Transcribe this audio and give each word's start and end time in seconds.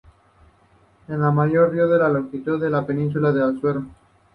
Es 1.07 1.13
el 1.13 1.19
mayor 1.19 1.71
río 1.71 1.87
por 1.87 2.11
longitud 2.11 2.59
de 2.59 2.71
la 2.71 2.83
península 2.87 3.31
de 3.31 3.43
Azuero. 3.43 3.85